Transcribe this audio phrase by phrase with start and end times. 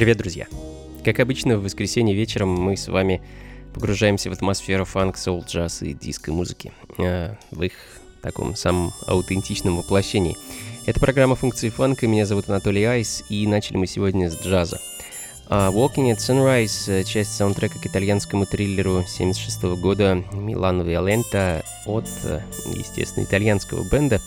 [0.00, 0.46] Привет, друзья!
[1.04, 3.20] Как обычно, в воскресенье вечером мы с вами
[3.74, 7.74] погружаемся в атмосферу фанк, соул, джаз и диско-музыки э, в их
[8.22, 10.38] таком самом аутентичном воплощении.
[10.86, 14.80] Это программа функции фанка, меня зовут Анатолий Айс, и начали мы сегодня с джаза.
[15.50, 22.08] Uh, Walking at Sunrise э,— часть саундтрека к итальянскому триллеру 76 года Милано Виолента от,
[22.24, 22.40] э,
[22.74, 24.22] естественно, итальянского бенда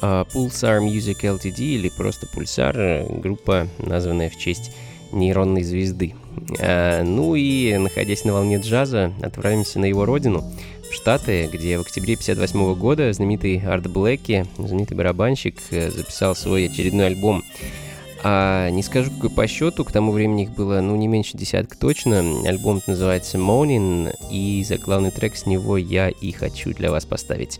[0.00, 4.70] uh, Pulsar Music Ltd или просто Pulsar, группа, названная в честь
[5.12, 6.14] нейронной звезды.
[6.60, 10.44] А, ну и, находясь на волне джаза, отправимся на его родину,
[10.90, 16.66] в Штаты, где в октябре 58 года знаменитый Арт Блэки, знаменитый барабанщик, э, записал свой
[16.66, 17.42] очередной альбом.
[18.24, 21.76] А не скажу, какой по счету, к тому времени их было, ну, не меньше десятка
[21.76, 22.20] точно.
[22.46, 27.58] Альбом называется Morning, и за главный трек с него я и хочу для вас поставить.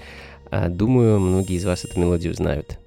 [0.50, 2.78] А, думаю, многие из вас эту мелодию знают.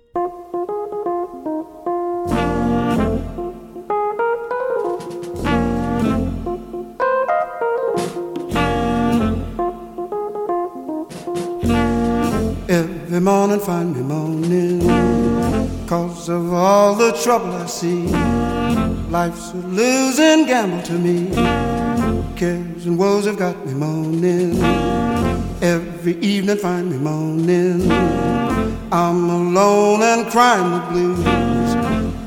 [13.26, 18.06] Morning find me moaning Cause of all the trouble I see
[19.10, 21.34] Life's a losing gamble to me.
[22.36, 24.62] Cares and woes have got me moaning
[25.64, 27.92] Every evening find me moaning
[28.92, 31.26] I'm alone and crying the blues.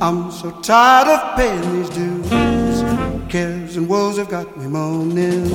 [0.03, 3.31] I'm so tired of paying these dues.
[3.31, 5.49] Cares and woes have got me moaning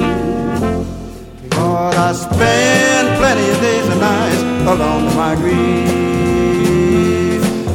[1.58, 5.94] Lord, I spend plenty of days and nights alone with my grief.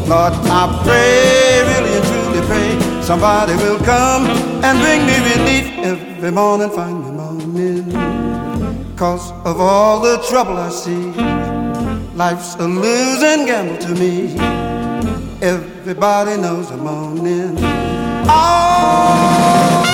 [0.09, 4.26] Lord, I pray, really and truly pray, somebody will come
[4.65, 7.93] and bring me relief every morning, find me morning.
[8.97, 11.12] Cause of all the trouble I see,
[12.16, 14.37] life's a losing gamble to me.
[15.43, 17.54] Everybody knows I'm bloody.
[18.31, 19.88] Oh.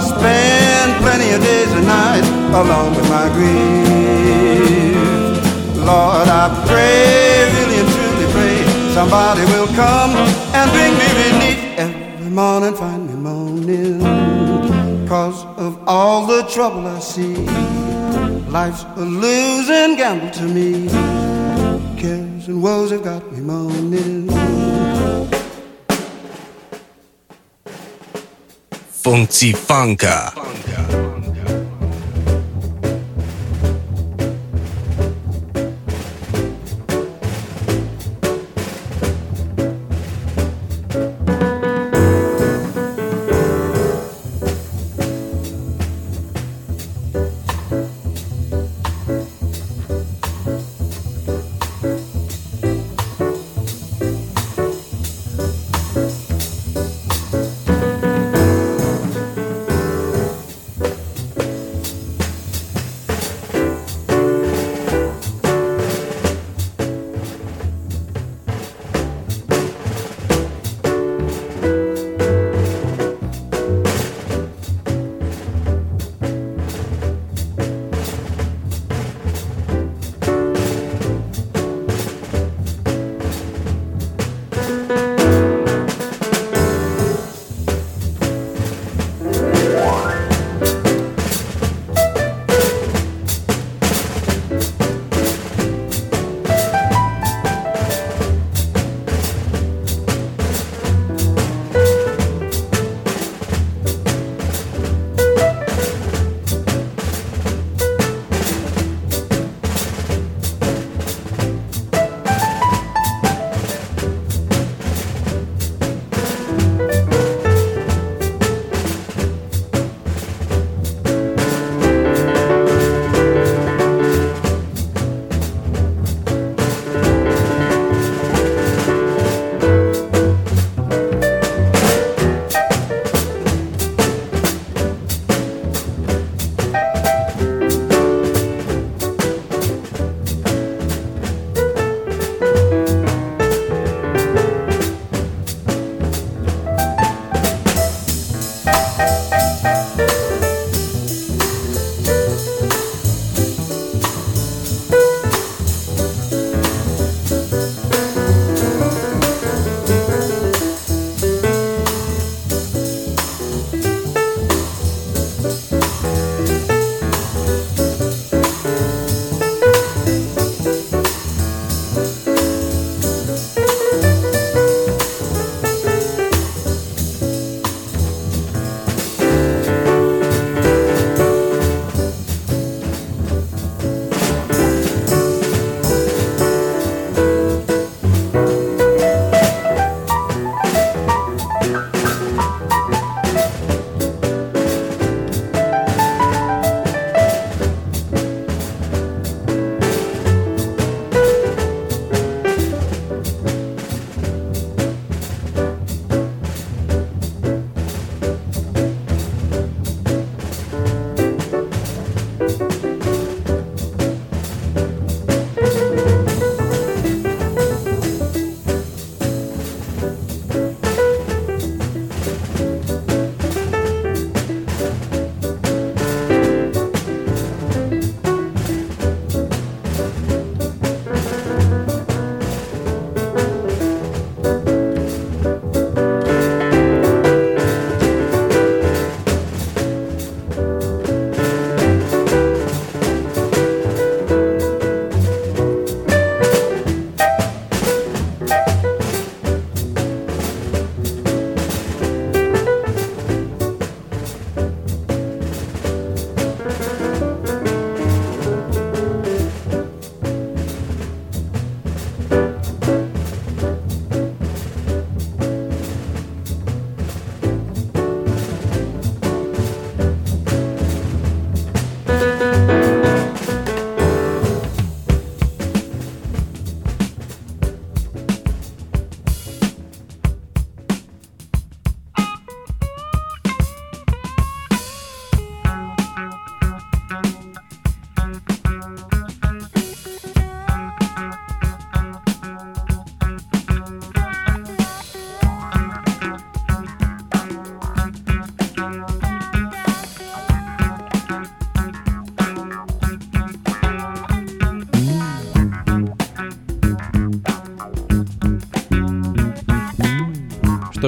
[0.00, 2.26] I spend plenty of days and nights
[2.56, 4.96] alone with my grief.
[5.76, 8.64] Lord, I pray, really and truly pray,
[8.94, 10.12] somebody will come
[10.56, 11.58] and bring me relief.
[11.76, 14.00] Every morning find me moaning,
[15.06, 17.34] cause of all the trouble I see.
[18.48, 20.88] Life's a losing gamble to me.
[22.00, 24.79] Cares and woes have got me moaning.
[29.10, 30.39] オン放フ。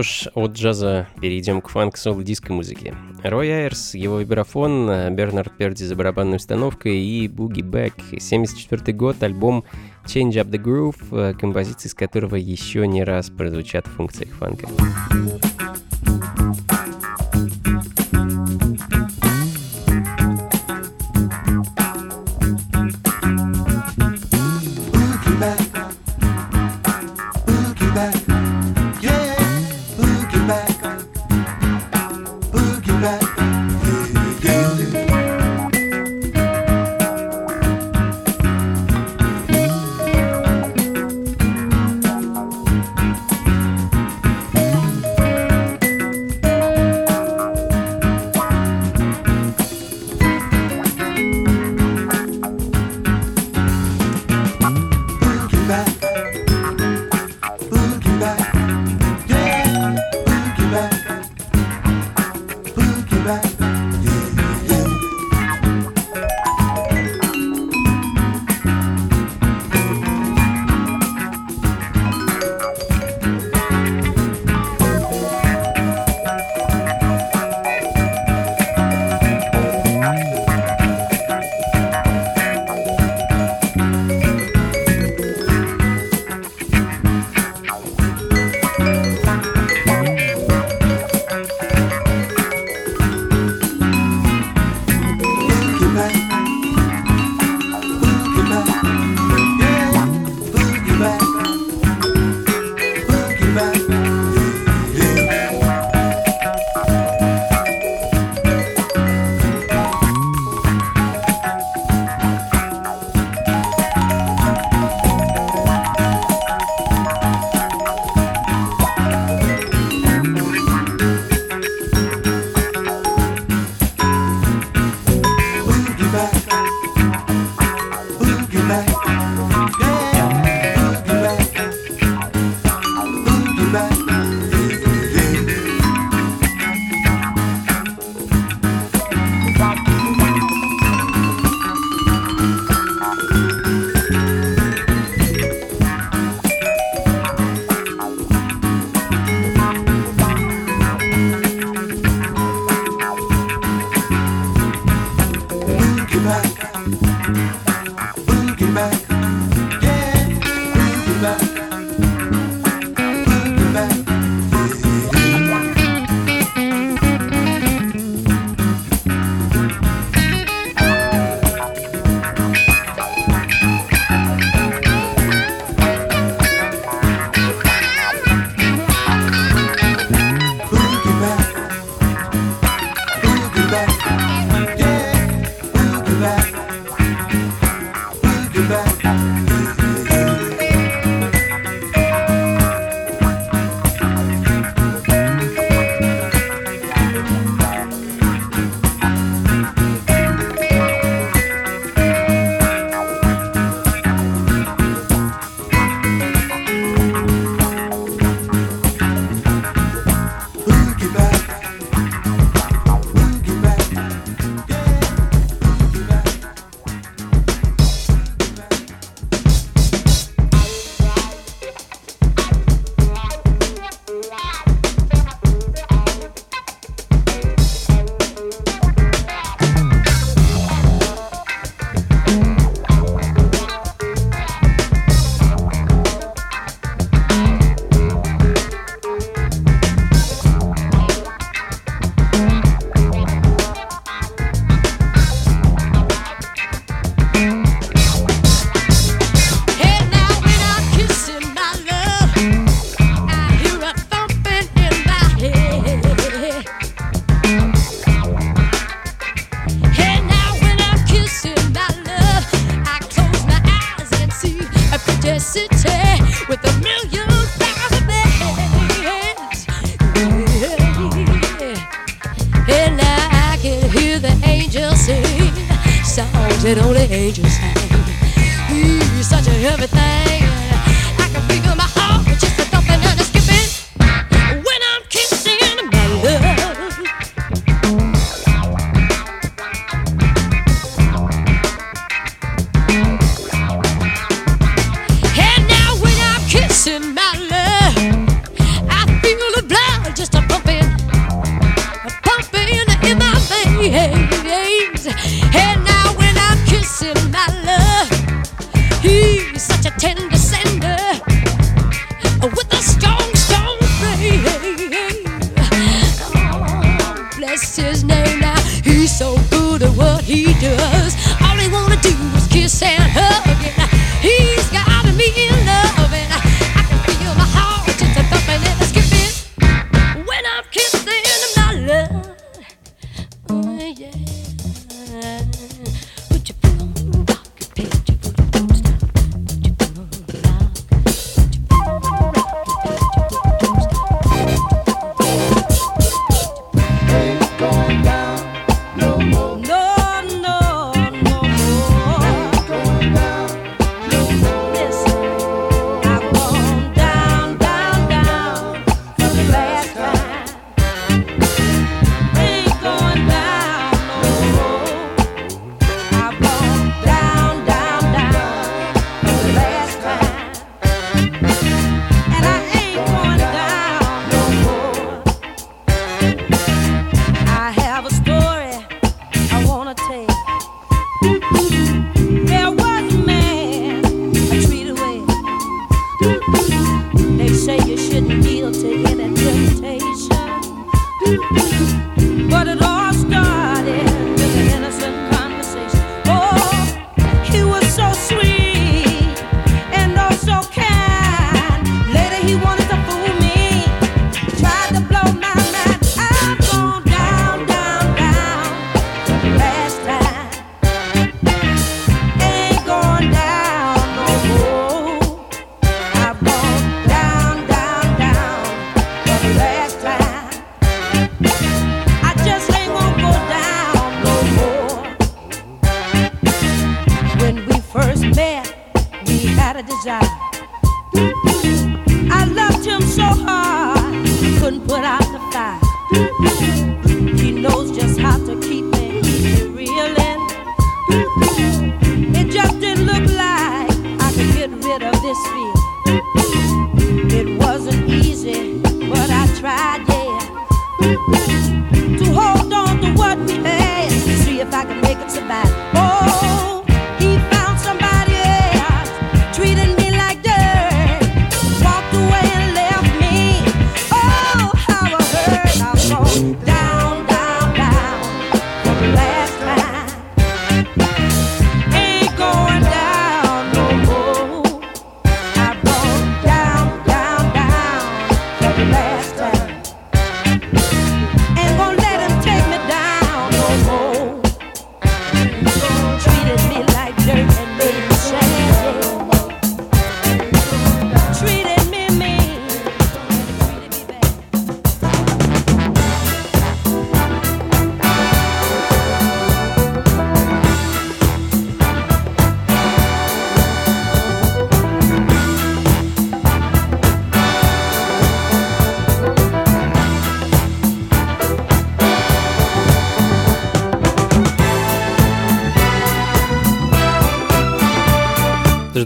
[0.02, 2.94] Ж, от джаза перейдем к фанк-сол диско музыке.
[3.22, 7.94] Рой Айрс, его вибрафон, Бернард Перди за барабанной установкой и Буги Бэк.
[8.18, 9.64] 74 год, альбом
[10.06, 14.66] Change Up The Groove, композиции с которого еще не раз прозвучат в функциях фанка.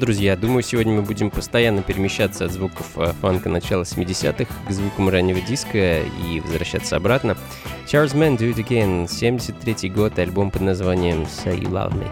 [0.06, 0.36] Друзья.
[0.36, 5.40] Думаю, сегодня мы будем постоянно перемещаться от звуков э, фанка начала 70-х к звукам раннего
[5.40, 7.36] диска и возвращаться обратно.
[7.86, 12.08] Charles Mann Do It Again, 73 год, альбом под названием Say You Love Me.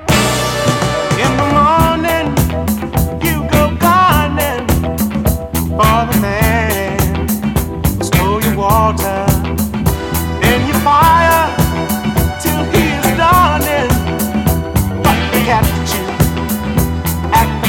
[8.57, 9.13] Water,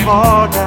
[0.08, 0.65] order.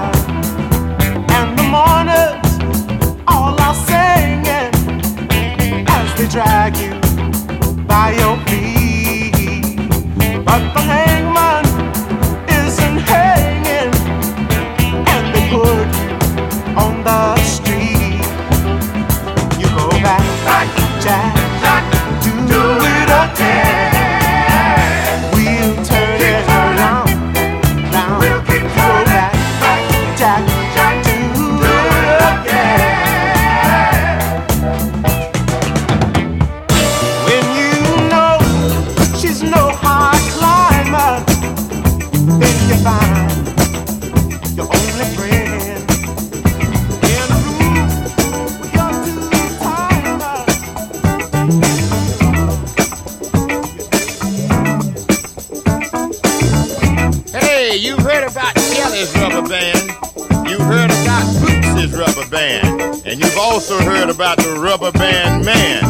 [63.81, 65.83] ever heard about the rubber band man?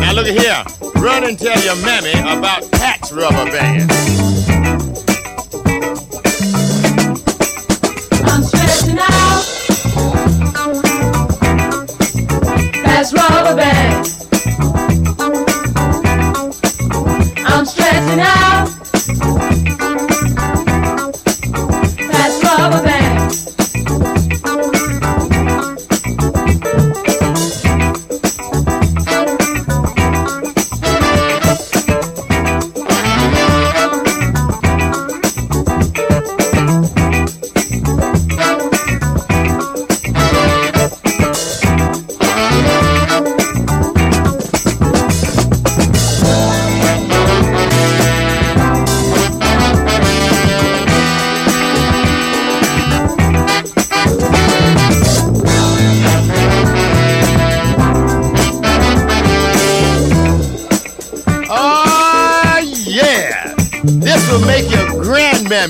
[0.00, 0.62] Now look at here.
[1.02, 3.90] Run and tell your mammy about Pat's rubber band.
[8.24, 9.44] I'm stretching out.
[12.84, 14.08] Pat's rubber band.
[17.46, 18.63] I'm stressing out.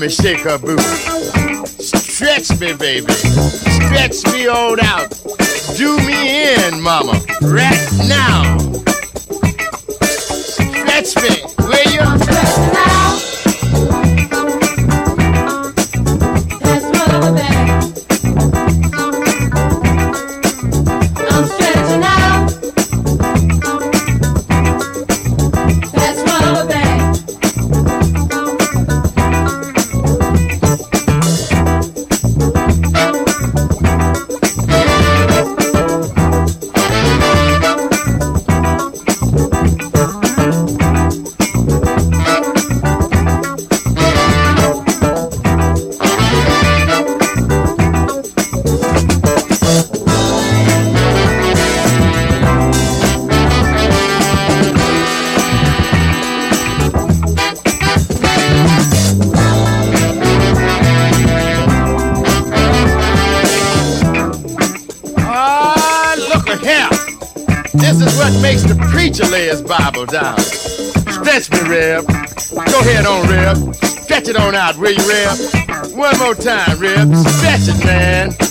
[0.05, 0.83] me, shake her booty.
[1.65, 3.11] Stretch me, baby.
[3.13, 5.09] Stretch me all out.
[5.77, 8.57] Do me in, mama, right now.
[10.53, 13.04] Stretch me, where you?
[74.65, 77.15] out, will you, One more time, Rib.
[77.15, 78.44] Stretch it, man.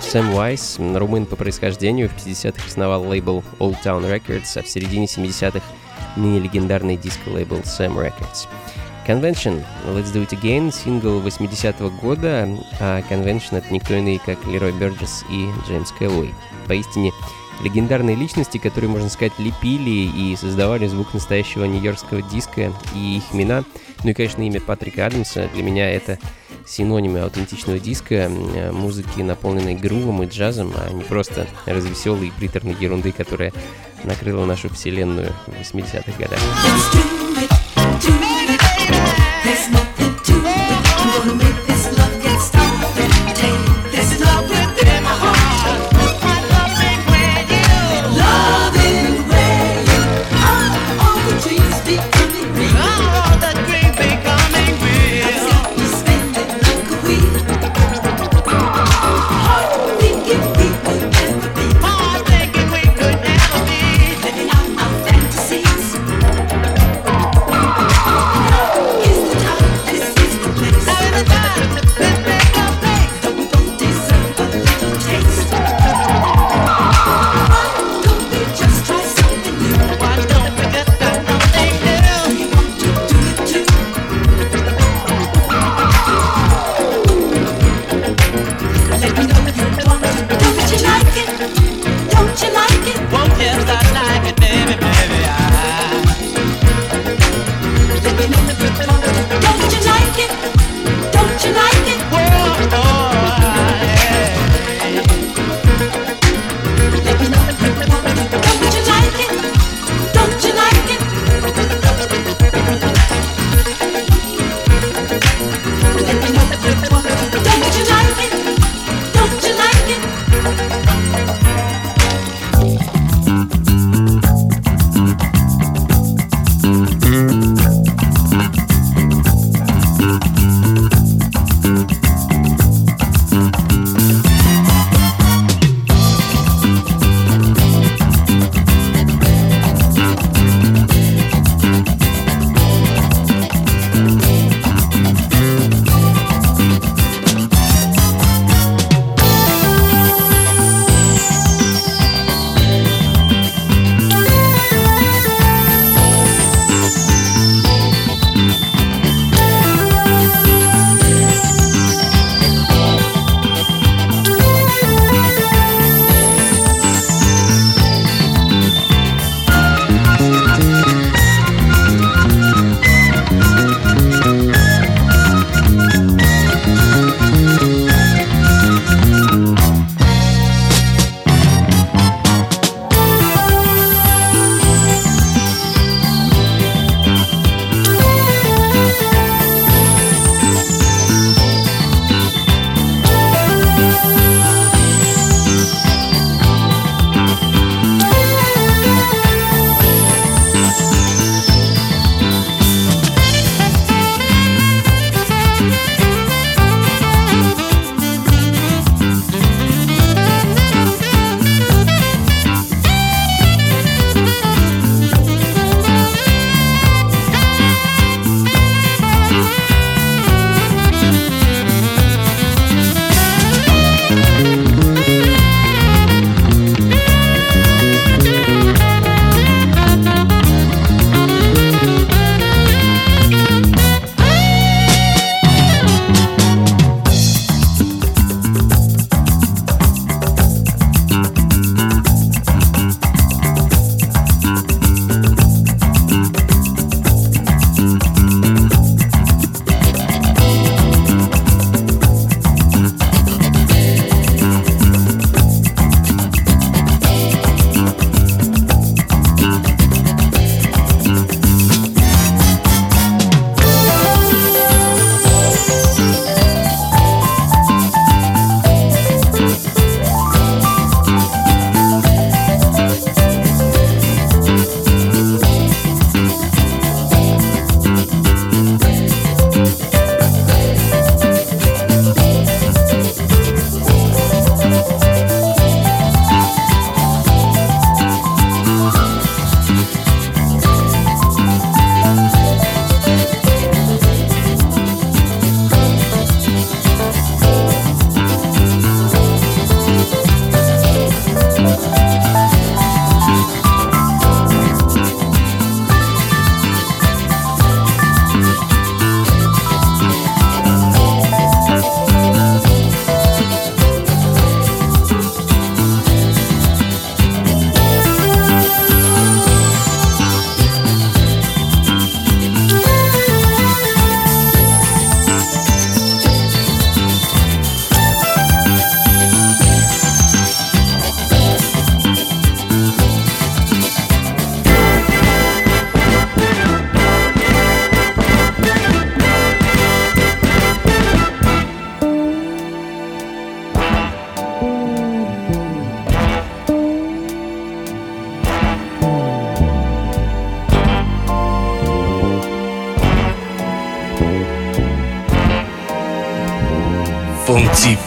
[0.00, 5.06] Сэм Уайс, румын по происхождению, в 50-х основал лейбл Old Town Records, а в середине
[5.06, 5.60] 70-х
[6.16, 8.48] ныне легендарный диско-лейбл Sam Records.
[9.06, 12.48] Convention, Let's Do It Again, сингл 80-го года,
[12.80, 16.34] а Convention это никто иные, как Лерой Бёрджес и Джеймс Кэллоуэй.
[16.66, 17.12] Поистине
[17.62, 23.64] легендарные личности, которые, можно сказать, лепили и создавали звук настоящего нью-йоркского диска, и их имена
[24.06, 26.20] ну и, конечно, имя Патрика Адамса для меня это
[26.64, 28.30] синонимы аутентичного диска,
[28.70, 33.52] музыки, наполненной грувом и джазом, а не просто развеселой и приторной ерунды, которая
[34.04, 36.38] накрыла нашу вселенную в 80-х годах.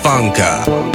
[0.10, 0.89] Funka.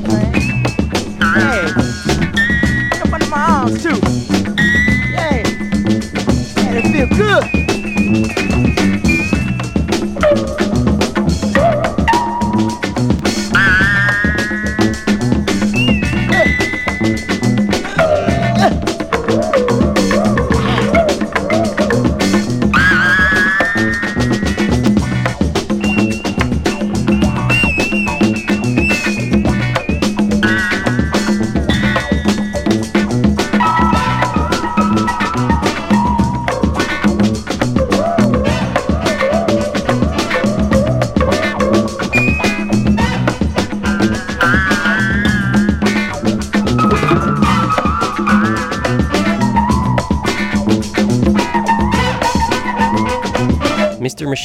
[0.00, 0.37] Franklin.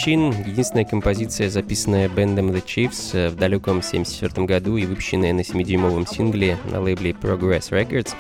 [0.04, 6.06] Machine— единственная композиция, записанная бендом The Chiefs в далеком 1974 году и выпущенная на 7-дюймовом
[6.06, 8.14] сингле на лейбле Progress Records.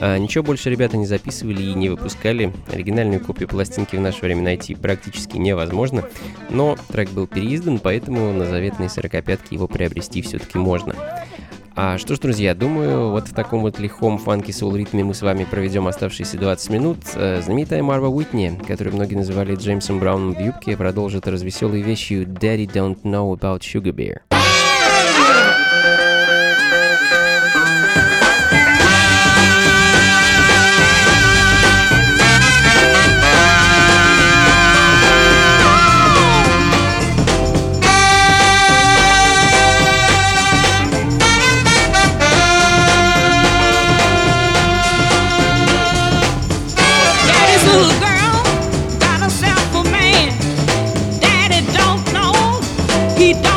[0.00, 2.52] А, ничего больше ребята не записывали и не выпускали.
[2.72, 6.04] Оригинальную копию пластинки в наше время найти практически невозможно,
[6.48, 10.96] но трек был переиздан, поэтому на заветной 45-ке его приобрести все-таки можно.
[11.82, 15.22] А что ж, друзья, думаю, вот в таком вот лихом фанки соул ритме мы с
[15.22, 16.98] вами проведем оставшиеся 20 минут.
[17.14, 22.70] Э, знаменитая Марва Уитни, которую многие называли Джеймсом Брауном в юбке, продолжит развеселые вещи «Daddy
[22.70, 24.29] Don't Know About Sugar Beer».
[53.20, 53.49] he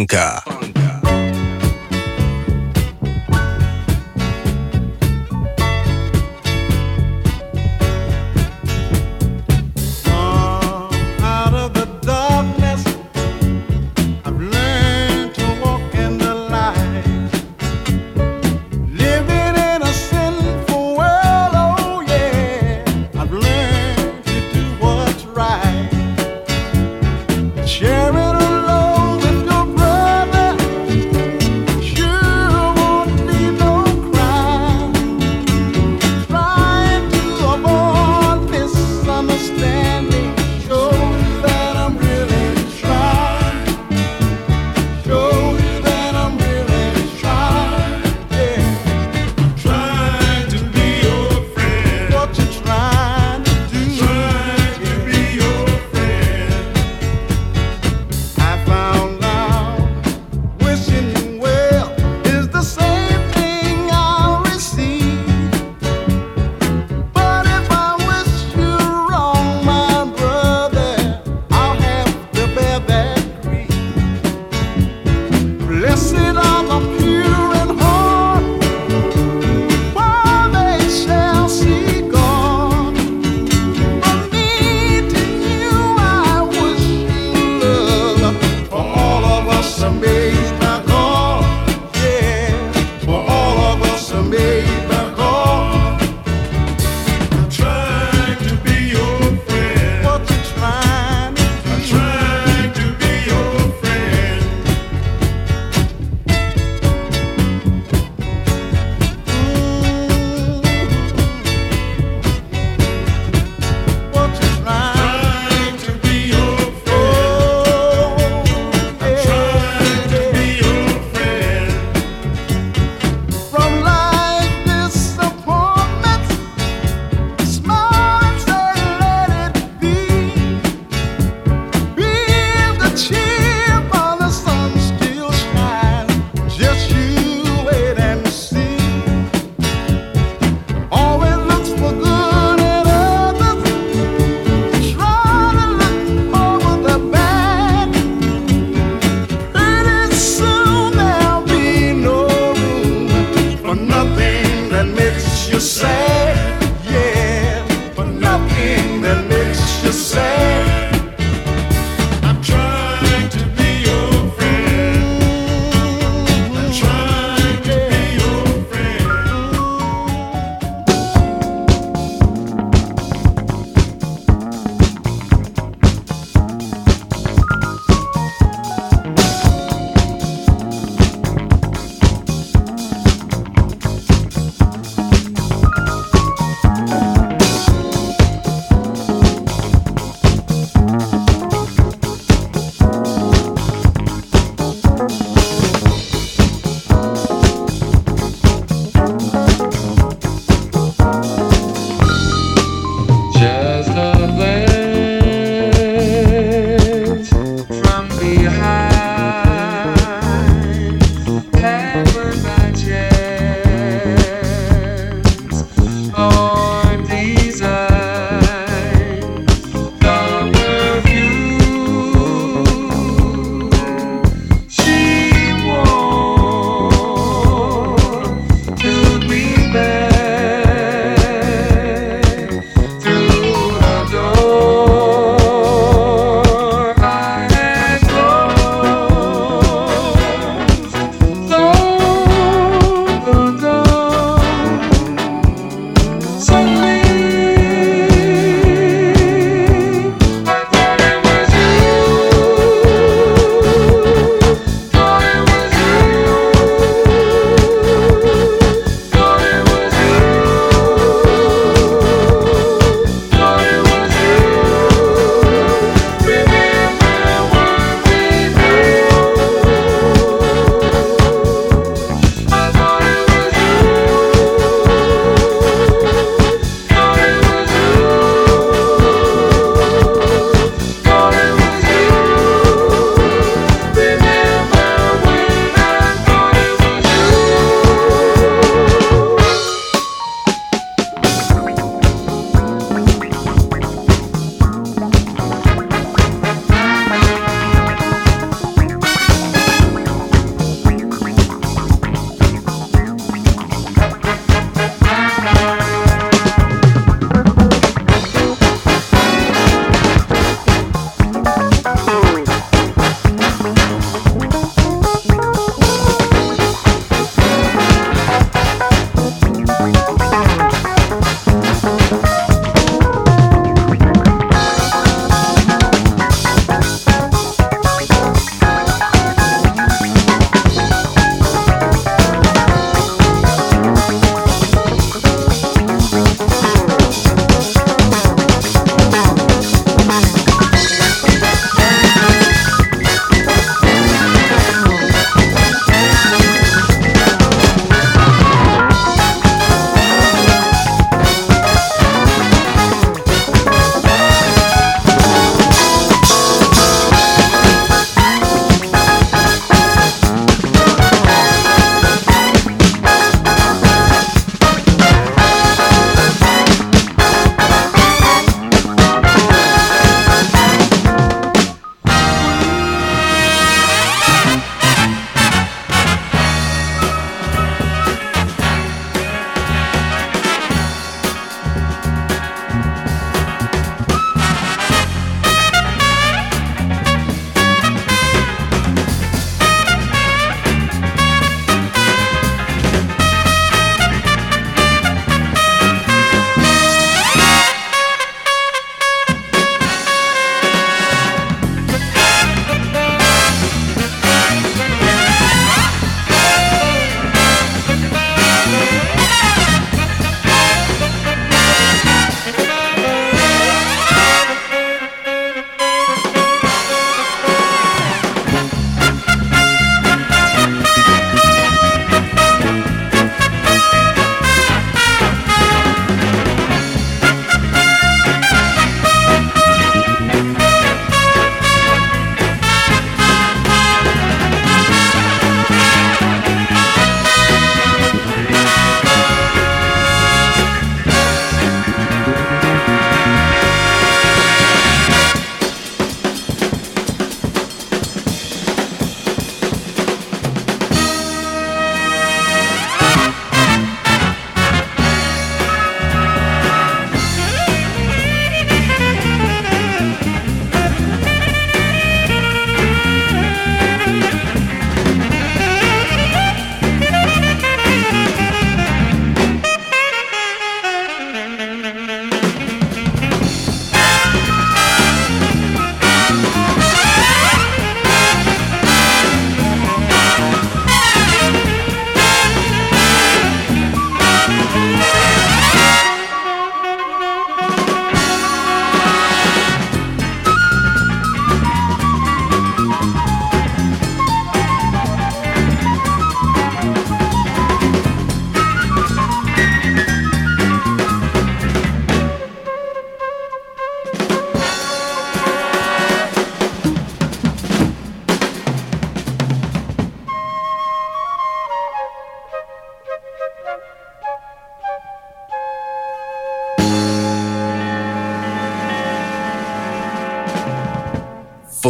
[0.00, 0.39] Франко.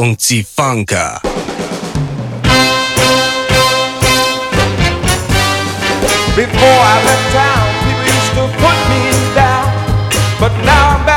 [0.01, 1.21] Funky Funka.
[6.35, 9.03] Before I left town, people used to put me
[9.35, 9.69] down,
[10.41, 11.10] but now I'm back.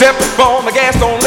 [0.00, 1.19] Step on the gas, don't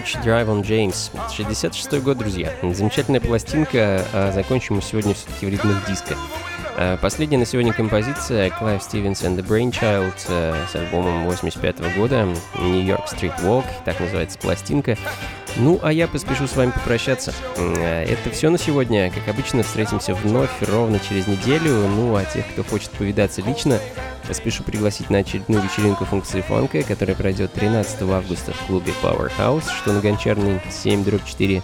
[0.00, 1.10] George Drive on James.
[1.30, 2.50] 66 год, друзья.
[2.62, 4.02] Замечательная пластинка.
[4.14, 6.16] а Закончим мы сегодня все-таки в ритмах диска.
[6.76, 12.26] А, Последняя на сегодня композиция Clive Stevens and the Brainchild э, с альбомом 85 года
[12.58, 14.96] New York Street Walk, так называется пластинка.
[15.56, 17.34] Ну, а я поспешу с вами попрощаться.
[17.56, 19.10] Э, Это все на сегодня.
[19.10, 21.86] Как обычно, встретимся вновь ровно через неделю.
[21.88, 23.78] Ну, а тех, кто хочет повидаться лично,
[24.32, 29.92] Спешу пригласить на очередную вечеринку функции фанка, которая пройдет 13 августа в клубе Powerhouse, что
[29.92, 31.62] на Гончарной 7 4,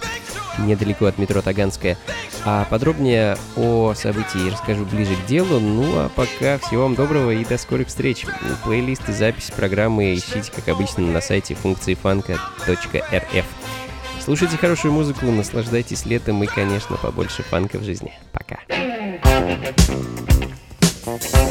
[0.59, 1.97] недалеко от метро Таганская.
[2.45, 5.61] А подробнее о событии расскажу ближе к делу.
[5.61, 8.27] Ну а пока всего вам доброго и до скорых встреч.
[8.65, 13.47] Плейлист и запись программы ищите, как обычно, на сайте функции фанка.рф.
[14.27, 18.13] Слушайте хорошую музыку, наслаждайтесь летом и, конечно, побольше фанков в жизни.
[18.33, 18.59] Пока.
[21.05, 21.46] thank you